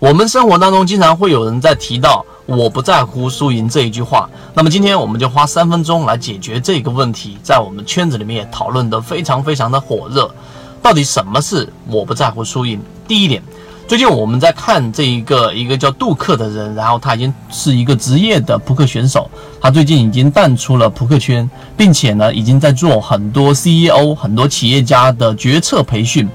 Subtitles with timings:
[0.00, 4.30] 我们生活当中经常会有人在提到“我不在乎输赢”这一句话。
[4.54, 10.32] 那么今天我们就花三分钟来解决这个问题，在我们圈子里面也讨论的非常非常的火热。
[10.80, 12.80] 到底什么是“我不在乎输赢”？
[13.08, 13.42] 第一点，
[13.88, 19.28] 最近我们在看这一个一个叫杜克的人，然后他已经是一个职业的扑克选手，
[19.60, 26.28] 他最近已经淡出了扑克圈，并且呢，已经在做很多 CEO、很多企业家的决策培训。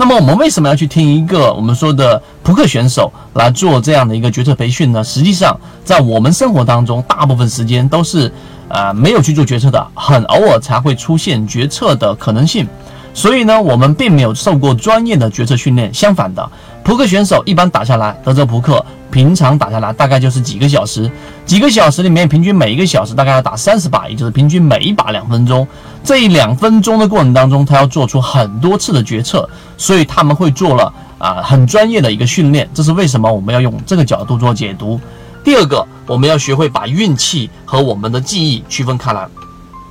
[0.00, 5.04] 那么我们为什么要去听一个我们说的扑克选手来做这样的一个决策培训呢？
[5.04, 5.54] 实际上，
[5.84, 8.32] 在我们生活当中，大部分时间都是，
[8.68, 12.66] 呃，没有去做决策的，很偶尔才会出现决策的可能性。
[13.12, 15.92] 所以呢，我们并没有受过专业的决策训练。
[15.92, 16.50] 相反的，
[16.84, 21.10] 扑克选手一般打下来，德州扑克平常打下来大概就是几个小时，
[21.44, 25.66] 几个小时里面平均每一个小时大概要打三十把，也就是平均每一把两分钟。
[26.04, 32.70] 这一两分钟的过程当中，他要做出很多次的决策，所以他们会做了啊很专业的一个训练。
[32.72, 35.00] 这是为什么我们要用这个角度做解读。
[35.42, 39.26] 第二个，我们要学会把运气和我们的记忆区分开来。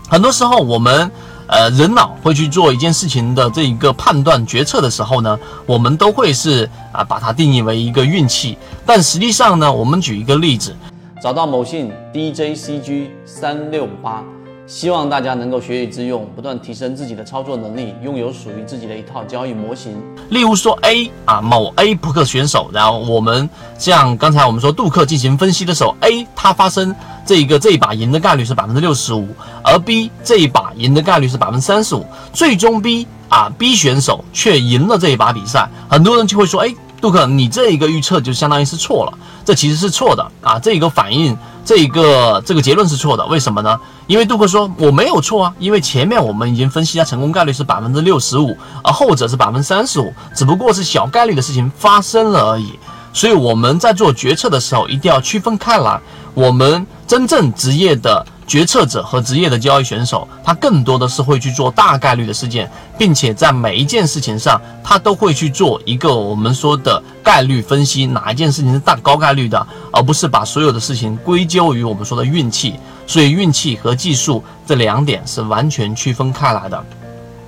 [0.07, 1.11] 很多时候我们。
[1.49, 8.55] 呃，人脑会去做一件事情的这一个判断决策的时候呢，我们都会是啊把它定义为一个运气。
[8.85, 10.75] 但实际上呢，我们举一个例子，
[11.21, 14.23] 找到某信 DJCG 三六八。
[14.67, 19.99] 希望大家能够学以致用，不断提升自己的操作能力，拥有属于自己的一套交易模型。
[20.29, 26.95] 例如说 A 啊，某 A 扑克选手，然后我们像刚才我们说杜克进行分析的时候，A 它发生
[27.29, 29.27] 这一个这一把赢的概率是百分之六十五，
[29.63, 39.13] 而 B 这一把赢的概率是百分之三十五，最终 B 啊 B 选手却赢了这一把比赛，很多人就会说，哎，杜克你这一个预测就相当于是错了，
[39.45, 41.37] 这其实是错的啊，这一个反应。
[41.63, 43.79] 这一个这个结论是错的，为什么呢？
[44.07, 52.79] 因为杜克说我没有错啊，因为前面我们已经分析它成功概率是百分之六十五，而后者是百分之三十五，只不过是小概率的事情发生了而已。
[53.13, 55.99] 所以我们在做决策的时候一定要区分开来，
[56.33, 58.25] 我们真正职业的。
[58.49, 62.67] 决策者和职业的交易选手，他更多的是会去做大概率的事件，
[62.97, 72.73] 并且在每一件事情上，他都会去做一个我们说的概率分析，哪一件事情是大高概率的，而不是把所有的事情归咎于我们说的运气。
[73.05, 76.85] 所以，运气和技术这两点是完全区分开来的。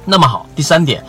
[0.05, 1.00] 那么好，第三点，